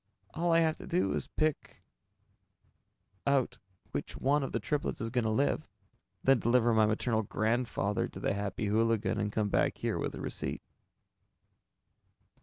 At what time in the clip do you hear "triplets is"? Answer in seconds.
4.59-5.11